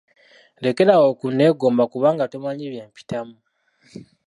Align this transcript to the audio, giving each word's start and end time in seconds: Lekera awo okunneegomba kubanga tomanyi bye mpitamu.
Lekera 0.63 0.91
awo 0.97 1.07
okunneegomba 1.13 1.83
kubanga 1.93 2.29
tomanyi 2.33 2.65
bye 2.71 2.83
mpitamu. 2.89 3.35